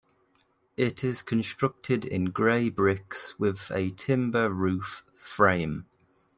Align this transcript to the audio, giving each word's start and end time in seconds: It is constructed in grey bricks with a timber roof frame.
It 0.77 1.03
is 1.03 1.21
constructed 1.21 2.05
in 2.05 2.31
grey 2.31 2.71
bricks 2.71 3.37
with 3.37 3.69
a 3.69 3.91
timber 3.91 4.49
roof 4.51 5.03
frame. 5.15 5.85